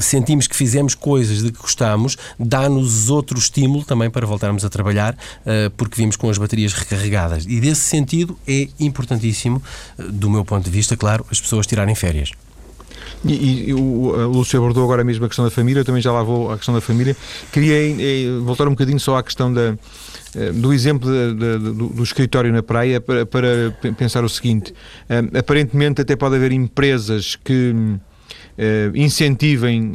[0.00, 5.16] sentimos que fizemos coisas de que gostamos, dá-nos outro estímulo também para voltarmos a trabalhar,
[5.44, 7.44] eh, porque vimos com as baterias recarregadas.
[7.46, 9.62] E desse sentido é importantíssimo,
[9.98, 12.32] eh, do meu ponto de vista, claro, as pessoas tirarem férias.
[13.28, 16.22] E, e, o Lúcio abordou agora mesmo a questão da família, eu também já lá
[16.22, 17.16] vou à questão da família.
[17.52, 19.76] Queria eh, voltar um bocadinho só à questão da,
[20.34, 26.00] eh, do exemplo do, do, escritório na praia para, para pensar o seguinte: uh, aparentemente,
[26.00, 27.74] até pode haver empresas que
[28.94, 29.92] incentivem.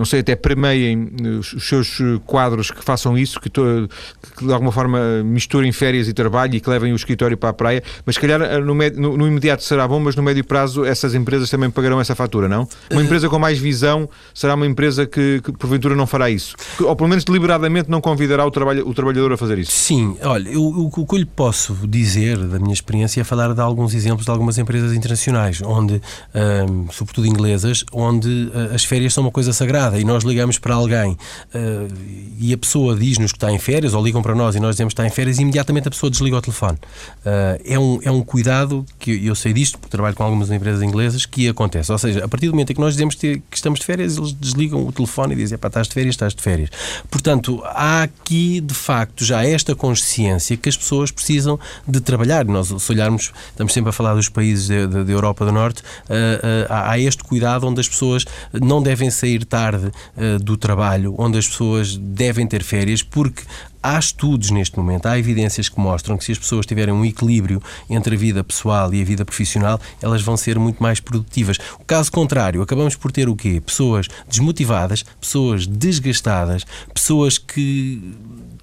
[0.00, 3.86] Não sei, até premeiem eh, os seus eh, quadros que façam isso, que, to,
[4.34, 7.52] que de alguma forma misturem férias e trabalho e que levem o escritório para a
[7.52, 10.86] praia, mas se calhar eh, no, no, no imediato será bom, mas no médio prazo
[10.86, 12.66] essas empresas também pagarão essa fatura, não?
[12.90, 16.82] Uma empresa com mais visão será uma empresa que, que porventura não fará isso, que,
[16.82, 19.72] ou pelo menos deliberadamente não convidará o, trabalho, o trabalhador a fazer isso.
[19.72, 23.60] Sim, olha, eu, o que eu lhe posso dizer da minha experiência é falar de
[23.60, 26.00] alguns exemplos de algumas empresas internacionais, onde,
[26.34, 30.74] um, sobretudo inglesas, onde as férias são uma coisa sagrada chamada e nós ligamos para
[30.74, 31.88] alguém uh,
[32.38, 34.94] e a pessoa diz-nos que está em férias, ou ligam para nós e nós dizemos
[34.94, 36.78] que está em férias, e imediatamente a pessoa desliga o telefone.
[37.24, 40.82] Uh, é, um, é um cuidado que eu sei disto, porque trabalho com algumas empresas
[40.82, 41.90] inglesas, que acontece.
[41.90, 44.32] Ou seja, a partir do momento em que nós dizemos que estamos de férias, eles
[44.32, 46.70] desligam o telefone e dizem: pá, estás de férias, estás de férias.
[47.10, 52.44] Portanto, há aqui, de facto, já esta consciência que as pessoas precisam de trabalhar.
[52.44, 56.98] Nós, se olharmos, estamos sempre a falar dos países da Europa do Norte, uh, há
[56.98, 59.69] este cuidado onde as pessoas não devem sair tarde
[60.42, 63.42] do trabalho, onde as pessoas devem ter férias, porque
[63.82, 67.62] há estudos neste momento, há evidências que mostram que se as pessoas tiverem um equilíbrio
[67.88, 71.56] entre a vida pessoal e a vida profissional, elas vão ser muito mais produtivas.
[71.78, 73.60] O caso contrário, acabamos por ter o quê?
[73.64, 78.14] Pessoas desmotivadas, pessoas desgastadas, pessoas que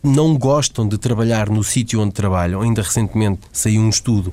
[0.03, 2.61] não gostam de trabalhar no sítio onde trabalham.
[2.61, 4.31] Ainda recentemente saiu um estudo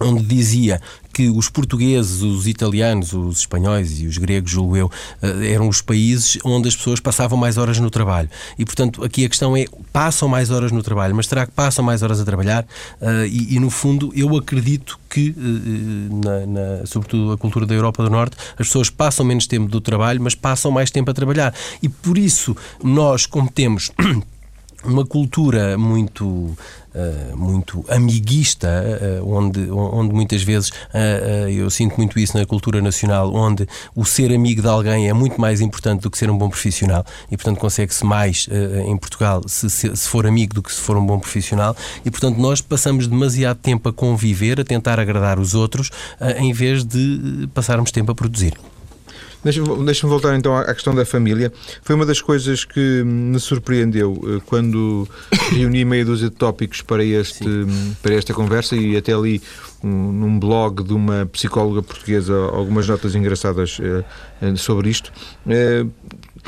[0.00, 0.80] onde dizia
[1.12, 5.82] que os portugueses, os italianos, os espanhóis e os gregos, julgo eu, eh, eram os
[5.82, 8.28] países onde as pessoas passavam mais horas no trabalho.
[8.56, 11.84] E, portanto, aqui a questão é: passam mais horas no trabalho, mas será que passam
[11.84, 12.64] mais horas a trabalhar?
[13.00, 17.74] Eh, e, e no fundo, eu acredito que, eh, na, na, sobretudo a cultura da
[17.74, 21.14] Europa do Norte, as pessoas passam menos tempo do trabalho, mas passam mais tempo a
[21.14, 21.52] trabalhar.
[21.82, 23.90] E por isso, nós, como temos
[24.84, 28.68] uma cultura muito, uh, muito amiguista,
[29.20, 34.04] uh, onde, onde muitas vezes uh, eu sinto muito isso na cultura nacional, onde o
[34.04, 37.36] ser amigo de alguém é muito mais importante do que ser um bom profissional e,
[37.36, 38.48] portanto, consegue-se mais
[38.86, 42.10] em Portugal se, se, se, for amigo do que se for um bom profissional e,
[42.10, 45.90] portanto, nós passamos demasiado tempo a conviver, a tentar agradar os outros,
[46.36, 48.54] em vez de passarmos tempo a produzir.
[49.44, 51.52] Deixa-me deixa voltar então à questão da família.
[51.82, 55.08] Foi uma das coisas que me surpreendeu eh, quando
[55.52, 57.44] reuni meia dúzia de tópicos para, este,
[58.02, 59.40] para esta conversa e até ali
[59.82, 65.12] um, num blog de uma psicóloga portuguesa algumas notas engraçadas uh, sobre isto.
[65.46, 65.88] Uh,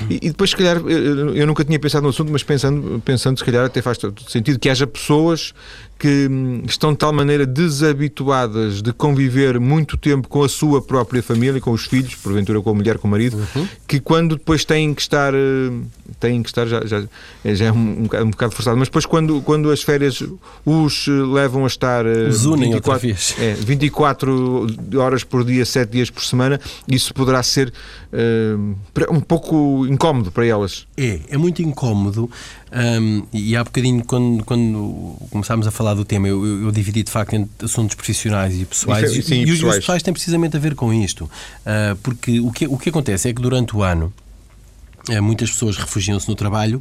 [0.08, 3.66] e, depois, se calhar, eu nunca tinha pensado no assunto, mas pensando, pensando se calhar
[3.66, 5.52] até faz todo sentido que haja pessoas
[6.00, 11.22] que hum, estão de tal maneira desabituadas de conviver muito tempo com a sua própria
[11.22, 13.68] família, com os filhos, porventura com a mulher, com o marido, uhum.
[13.86, 15.84] que quando depois têm que estar, hum,
[16.18, 17.02] têm que estar, já, já,
[17.44, 20.22] já é um, um, bocado forçado, mas depois quando, quando as férias
[20.64, 26.24] os levam a estar hum, os 24, é, 24 horas por dia, 7 dias por
[26.24, 26.58] semana,
[26.88, 27.70] isso poderá ser
[29.10, 30.86] um pouco incómodo para elas.
[30.96, 32.28] É, é muito incómodo
[32.72, 37.02] um, e há bocadinho, quando, quando começámos a falar do tema, eu, eu, eu dividi
[37.02, 39.10] de facto entre assuntos profissionais e pessoais.
[39.10, 39.74] Sim, sim, e, e, pessoais.
[39.74, 41.24] os pessoais têm precisamente a ver com isto.
[41.24, 44.12] Uh, porque o que, o que acontece é que durante o ano
[45.08, 46.80] uh, muitas pessoas refugiam-se no trabalho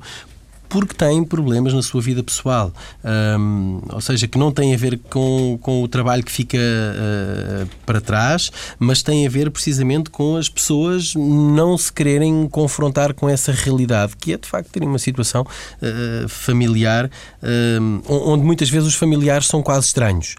[0.70, 2.72] porque têm problemas na sua vida pessoal.
[3.04, 7.68] Um, ou seja, que não tem a ver com, com o trabalho que fica uh,
[7.86, 13.28] para trás, mas tem a ver precisamente com as pessoas não se quererem confrontar com
[13.28, 18.88] essa realidade, que é de facto terem uma situação uh, familiar uh, onde muitas vezes
[18.88, 20.36] os familiares são quase estranhos,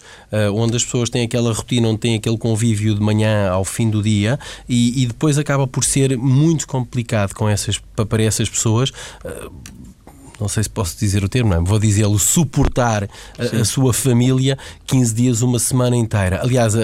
[0.55, 4.01] onde as pessoas têm aquela rotina, onde têm aquele convívio de manhã ao fim do
[4.01, 4.38] dia
[4.69, 8.93] e, e depois acaba por ser muito complicado com essas, para essas pessoas
[10.40, 11.61] não sei se posso dizer o termo, não é?
[11.61, 16.40] vou dizê-lo, suportar a, a, sua família 15 dias, uma semana inteira.
[16.42, 16.74] Aliás,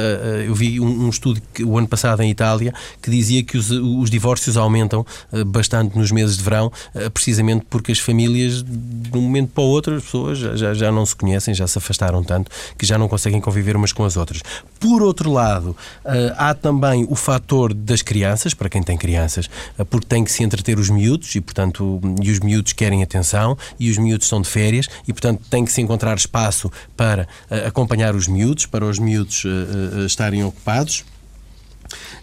[0.47, 4.11] eu vi um, estudo que, o ano passado em Itália que dizia que os, os
[4.11, 9.21] divórcios aumentam eh, bastante nos meses de verão, eh, precisamente porque as famílias, de um
[9.21, 12.51] momento para o outro, as pessoas já, já não se conhecem, já se afastaram tanto
[12.79, 14.43] que já não conseguem conviver umas com as outras.
[14.79, 19.49] Por outro lado, eh, há também o fator das crianças, para quem tem crianças,
[19.91, 23.46] porque tem que se entreter os miúdos e, portanto, e os miúdos querem atenção
[23.79, 27.69] e os miúdos são de férias e, portanto, tem que se encontrar espaço para uh,
[27.69, 31.05] acompanhar os miúdos, para os miúdos uh, estarem ocupados.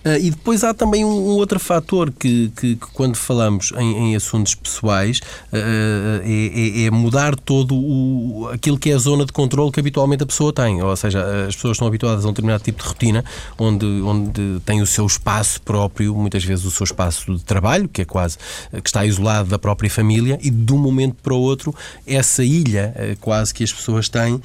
[0.06, 4.10] Uh, e depois há também um, um outro fator que, que, que, quando falamos em,
[4.10, 9.32] em assuntos pessoais, uh, é, é, mudar todo o, aquilo que é a zona de
[9.32, 10.82] controle que habitualmente a pessoa tem.
[10.82, 13.24] Ou seja, as pessoas estão habituadas a um determinado tipo de rotina,
[13.58, 18.02] onde, onde tem o seu espaço próprio, muitas vezes o seu espaço de trabalho, que
[18.02, 18.38] é quase
[18.72, 21.74] que está isolado da própria família, e de um momento para o outro,
[22.06, 24.42] essa ilha quase que as pessoas têm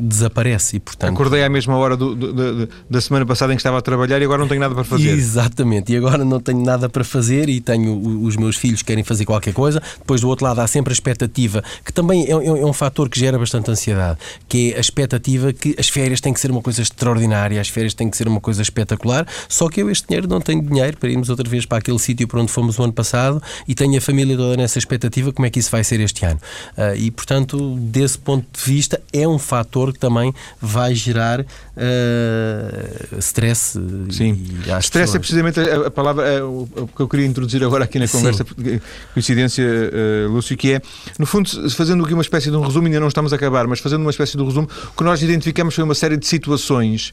[0.00, 0.76] desaparece.
[0.76, 1.14] E, portanto...
[1.14, 4.20] Acordei à mesma hora do, do, do, da semana passada em que estava a trabalhar
[4.20, 5.10] e agora não tenho nada para fazer.
[5.10, 9.02] Exatamente, e agora não tenho nada para fazer e tenho os meus filhos que querem
[9.02, 9.82] fazer qualquer coisa.
[9.98, 13.08] Depois, do outro lado, há sempre a expectativa, que também é, é, é um fator
[13.08, 16.60] que gera bastante ansiedade, que é a expectativa que as férias têm que ser uma
[16.60, 20.28] coisa extraordinária, as férias têm que ser uma coisa espetacular, só que eu este dinheiro
[20.28, 22.92] não tenho dinheiro para irmos outra vez para aquele sítio para onde fomos o ano
[22.92, 26.24] passado e tenho a família toda nessa expectativa, como é que isso vai ser este
[26.24, 26.40] ano?
[26.76, 33.18] Uh, e, portanto, desse ponto de vista, é um fator que também vai gerar uh,
[33.18, 33.77] stress.
[34.10, 34.32] Sim,
[34.80, 35.14] stress pessoas.
[35.14, 38.44] é precisamente a, a palavra a, o que eu queria introduzir agora aqui na conversa,
[38.44, 38.80] Sim.
[39.12, 40.82] coincidência, uh, Lúcio, que é,
[41.18, 43.80] no fundo, fazendo aqui uma espécie de um resumo, ainda não estamos a acabar, mas
[43.80, 47.12] fazendo uma espécie de um resumo, o que nós identificamos foi uma série de situações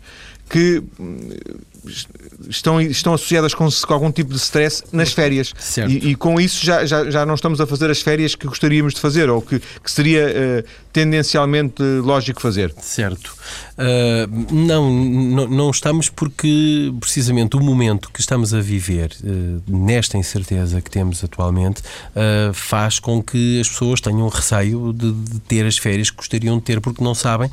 [0.49, 1.30] que hum,
[2.49, 5.53] estão, estão associadas com, com algum tipo de stress nas férias.
[5.88, 8.93] E, e, com isso já, já, já não estamos a fazer as férias que gostaríamos
[8.93, 12.73] de fazer ou que, que seria uh, tendencialmente lógico fazer.
[12.81, 13.36] Certo.
[13.73, 20.17] Uh, não, não, não, estamos porque precisamente o momento que estamos a viver, uh, nesta
[20.17, 21.81] incerteza que temos atualmente,
[22.53, 26.63] faz com que as pessoas tenham receio de, de, ter as férias que gostariam de
[26.63, 27.49] ter porque não sabem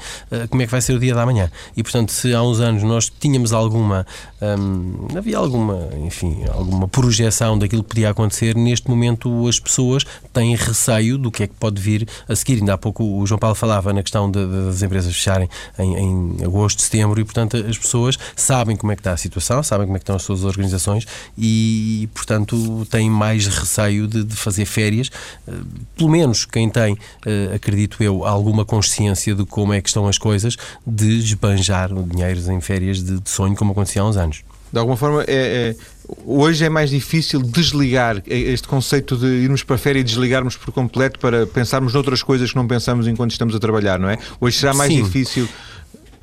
[0.49, 1.51] como é que vai ser o dia da manhã.
[1.77, 4.07] E portanto, se há uns anos nós tínhamos alguma
[4.41, 4.82] um,
[5.17, 8.55] havia alguma, enfim, alguma projeção daquilo que podia acontecer.
[8.55, 12.59] Neste momento, as pessoas têm receio do que é que pode vir a seguir.
[12.59, 15.97] Ainda há pouco o João Paulo falava na questão de, de, das empresas fecharem em,
[15.97, 19.87] em, agosto, setembro, e portanto as pessoas sabem como é que está a situação, sabem
[19.87, 24.65] como é que estão as suas organizações e, portanto, têm mais receio de, de fazer
[24.65, 25.09] férias.
[25.47, 25.65] Uh,
[25.97, 30.19] pelo menos quem tem, uh, acredito eu, alguma consciência de como é que estão as
[30.19, 34.43] coisas, de esbanjar dinheiros em férias de, de sonho, como acontecia há uns anos.
[34.73, 35.77] De alguma forma, é, é,
[36.25, 40.73] hoje é mais difícil desligar este conceito de irmos para a férias e desligarmos por
[40.73, 44.19] completo para pensarmos noutras coisas que não pensamos enquanto estamos a trabalhar, não é?
[44.41, 45.03] Hoje será mais Sim.
[45.03, 45.47] difícil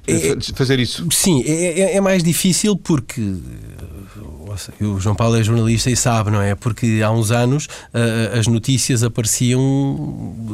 [0.08, 1.08] é, fazer isso.
[1.12, 3.22] Sim, é, é, é mais difícil porque
[4.82, 6.56] o João Paulo é jornalista e sabe, não é?
[6.56, 9.60] Porque há uns anos uh, as notícias apareciam,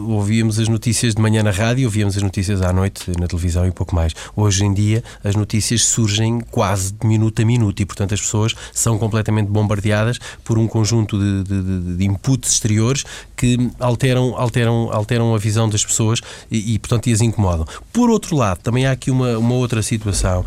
[0.08, 3.72] ouvíamos as notícias de manhã na rádio, ouvíamos as notícias à noite na televisão e
[3.72, 4.14] pouco mais.
[4.36, 8.54] Hoje em dia as notícias surgem quase de minuto a minuto e, portanto, as pessoas
[8.74, 13.04] são completamente bombardeadas por um conjunto de, de, de inputs exteriores
[13.36, 17.66] que alteram, alteram, alteram a visão das pessoas e, e, portanto, as incomodam.
[17.92, 20.46] Por outro lado, também há aqui uma, uma outra situação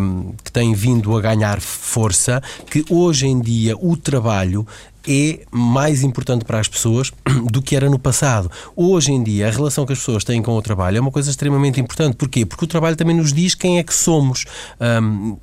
[0.00, 4.66] um, que tem vindo a ganhar força, que hoje em dia o trabalho
[5.06, 7.12] é mais importante para as pessoas
[7.50, 8.50] do que era no passado.
[8.76, 11.30] Hoje em dia, a relação que as pessoas têm com o trabalho é uma coisa
[11.30, 12.16] extremamente importante.
[12.16, 12.44] Porquê?
[12.44, 14.44] Porque o trabalho também nos diz quem é que somos.
[14.80, 15.36] Um,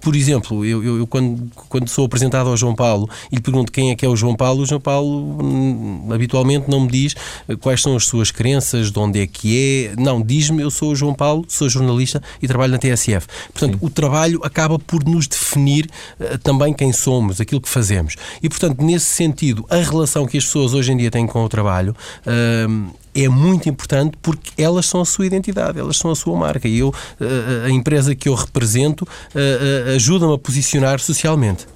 [0.00, 3.72] por exemplo, eu, eu, eu, quando, quando sou apresentado ao João Paulo e lhe pergunto
[3.72, 7.14] quem é que é o João Paulo, o João Paulo hum, habitualmente não me diz
[7.60, 10.00] quais são as suas crenças, de onde é que é.
[10.00, 13.26] Não, diz-me eu sou o João Paulo, sou jornalista e trabalho na TSF.
[13.52, 13.86] Portanto, Sim.
[13.86, 15.88] o trabalho acaba por nos definir
[16.20, 18.16] uh, também quem somos, aquilo que fazemos.
[18.42, 21.48] E, portanto, nesse sentido, a relação que as pessoas hoje em dia têm com o
[21.48, 21.94] trabalho
[22.26, 26.68] uh, é muito importante porque elas são a sua identidade, elas são a sua marca.
[26.68, 31.66] E eu, uh, a empresa que eu represento, uh, ajuda-me a posicionar socialmente.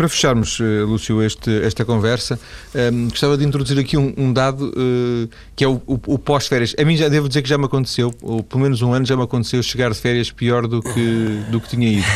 [0.00, 2.40] Para fecharmos, uh, Lúcio, este, esta conversa,
[2.74, 6.18] um, ehm, gostava de introduzir aqui um, um dado uh, que é o, o, o
[6.18, 6.74] pós-férias.
[6.80, 9.14] A mim já devo dizer que já me aconteceu, ou pelo menos um ano já
[9.14, 12.06] me aconteceu chegar de férias pior do que, do que tinha ido.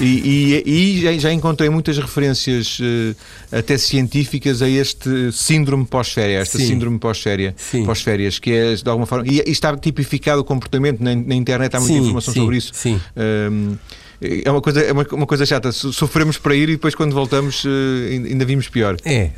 [0.00, 3.14] E, e, e já, já, encontrei muitas referências uh,
[3.52, 6.68] até científicas a este síndrome pós-férias, esta Sim.
[6.68, 7.52] síndrome pós-férias,
[7.84, 9.26] pós-férias, que é de alguma forma.
[9.28, 12.00] E, e, está tipificado o comportamento na, na internet, há muita Sim.
[12.00, 12.72] informação sobre isso.
[12.72, 12.98] Sim.
[13.14, 13.78] Um, ehm,
[14.20, 15.72] é uma coisa, é uma, uma coisa chata.
[15.72, 18.96] Sofremos para ir e depois, quando voltamos, eh, ainda vimos pior.
[19.04, 19.30] É,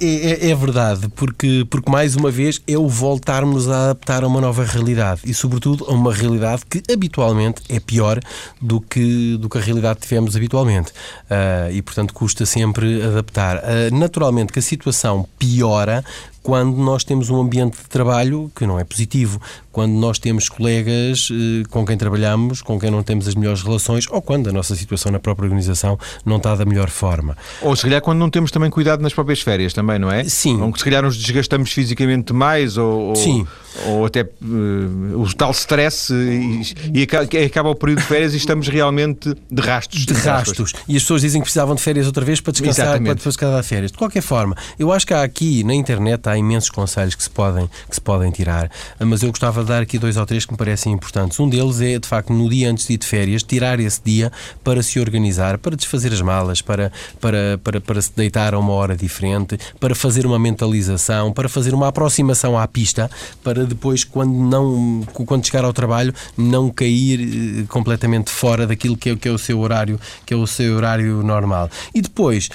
[0.00, 4.40] é, é, verdade, porque, porque mais uma vez é o voltarmos a adaptar a uma
[4.40, 8.20] nova realidade e, sobretudo, a uma realidade que habitualmente é pior
[8.60, 10.90] do que, do que a realidade que tivemos habitualmente.
[10.90, 13.58] Uh, e, portanto, custa sempre adaptar.
[13.58, 16.04] Uh, naturalmente que a situação piora
[16.44, 19.40] quando nós temos um ambiente de trabalho que não é positivo,
[19.74, 24.06] quando nós temos colegas eh, com quem trabalhamos, com quem não temos as melhores relações,
[24.08, 27.36] ou quando a nossa situação na própria organização não está da melhor forma.
[27.60, 30.22] Ou se calhar quando não temos também cuidado nas próprias férias também, não é?
[30.24, 30.62] Sim.
[30.62, 33.44] Ou se calhar nos desgastamos fisicamente mais, ou, Sim.
[33.86, 38.68] ou até uh, o tal stress e, e, acaba o período de férias e estamos
[38.68, 40.06] realmente de rastos.
[40.06, 40.72] De, de rastos.
[40.86, 43.06] E as pessoas dizem que precisavam de férias outra vez para descansar, Exatamente.
[43.06, 43.90] para depois cada férias.
[43.90, 47.30] De qualquer forma, eu acho que há aqui na internet há imensos conselhos que se
[47.30, 50.58] podem, que se podem tirar, mas eu gostava dar aqui dois ou três que me
[50.58, 51.38] parecem importantes.
[51.40, 54.30] Um deles é, de facto, no dia antes de ir de férias, tirar esse dia
[54.62, 58.72] para se organizar, para desfazer as malas, para, para, para, para se deitar a uma
[58.72, 63.10] hora diferente, para fazer uma mentalização, para fazer uma aproximação à pista,
[63.42, 69.10] para depois, quando, não, quando chegar ao trabalho, não cair eh, completamente fora daquilo que
[69.10, 71.70] é, que é o seu horário, que é o seu horário normal.
[71.94, 72.48] E depois,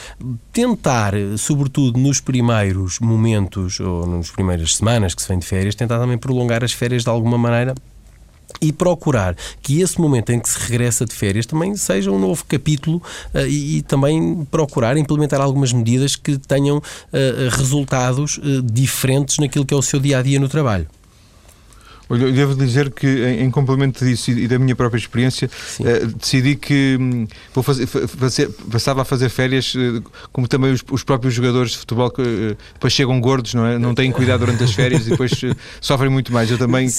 [0.52, 6.00] tentar, sobretudo nos primeiros momentos ou nas primeiras semanas que se vem de férias, tentar
[6.00, 7.76] também prolongar as férias de alguma maneira
[8.62, 12.44] e procurar que esse momento em que se regressa de férias também seja um novo
[12.46, 13.02] capítulo
[13.34, 16.82] uh, e, e, também procurar implementar algumas medidas que tenham uh,
[17.52, 20.88] resultados uh, diferentes naquilo que é o seu dia a dia no trabalho.
[22.10, 25.50] Olha, eu devo dizer que, em, em complemento disso e, da minha própria experiência,
[25.86, 30.84] eh, decidi que hum, vou fazer, fazer, passava a fazer férias, eh, como também os,
[30.89, 33.78] os, próprios jogadores de futebol que eh, depois chegam gordos, não é?
[33.78, 35.32] Não têm cuidado durante as férias e depois
[35.80, 36.50] sofrem muito mais.
[36.50, 36.89] Eu também,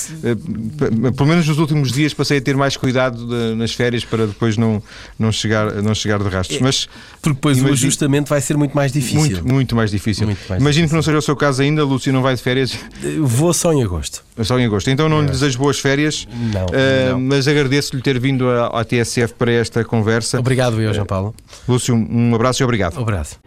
[1.16, 4.56] pelo menos nos últimos dias, passei a ter mais cuidado de, nas férias para depois
[4.56, 4.80] não,
[5.18, 6.60] não, chegar, não chegar de rastros.
[6.60, 6.88] É, Mas,
[7.20, 9.18] Porque depois imagine, o ajustamento vai ser muito mais difícil.
[9.18, 10.26] Muito, muito mais difícil.
[10.26, 10.88] Muito mais Imagino difícil.
[10.88, 12.78] que não seja o seu caso ainda, Lúcio não vai de férias.
[13.20, 14.22] Vou só em agosto.
[14.42, 14.88] Só em agosto.
[14.88, 17.20] Então não lhe desejo boas férias, não, uh, não.
[17.20, 20.38] mas agradeço-lhe ter vindo à TSF para esta conversa.
[20.38, 21.34] Obrigado, eu, João Paulo.
[21.68, 22.98] Lúcio, um abraço e obrigado.
[22.98, 23.38] Um abraço.